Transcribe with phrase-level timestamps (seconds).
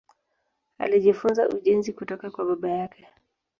[0.77, 3.07] Alijifunza ujenzi kutoka kwa baba yake.